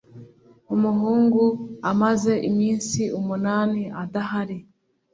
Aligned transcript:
umuhungu 0.75 1.43
amaze 1.91 2.33
iminsi 2.49 3.01
umunani 3.19 3.81
adahari 4.03 4.57